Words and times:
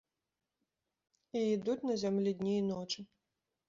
І 1.43 1.45
ідуць 1.55 1.79
на 1.91 2.01
зямлі 2.07 2.37
дні 2.43 2.61
і 2.65 2.69
ночы. 2.75 3.11